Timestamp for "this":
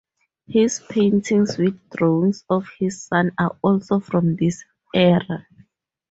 4.35-4.63